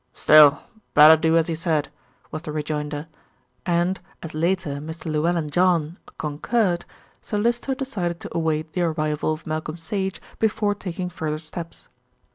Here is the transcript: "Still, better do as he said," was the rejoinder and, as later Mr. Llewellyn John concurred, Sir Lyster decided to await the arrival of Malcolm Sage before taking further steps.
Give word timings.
"Still, 0.15 0.59
better 0.95 1.15
do 1.15 1.37
as 1.37 1.45
he 1.45 1.53
said," 1.53 1.89
was 2.31 2.41
the 2.41 2.51
rejoinder 2.51 3.05
and, 3.67 3.99
as 4.23 4.33
later 4.33 4.77
Mr. 4.77 5.05
Llewellyn 5.05 5.51
John 5.51 5.99
concurred, 6.17 6.85
Sir 7.21 7.37
Lyster 7.37 7.75
decided 7.75 8.19
to 8.21 8.35
await 8.35 8.73
the 8.73 8.81
arrival 8.81 9.31
of 9.31 9.45
Malcolm 9.45 9.77
Sage 9.77 10.19
before 10.39 10.73
taking 10.73 11.11
further 11.11 11.37
steps. 11.37 11.87